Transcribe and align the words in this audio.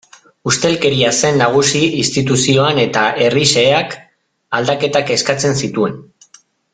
Ustelkeria 0.51 1.11
zen 1.19 1.35
nagusi 1.41 1.81
instituzioan 1.99 2.81
eta 2.85 3.03
herri 3.27 3.43
xeheak 3.53 3.95
aldaketak 4.61 5.13
eskatzen 5.21 5.59
zituen. 5.65 5.99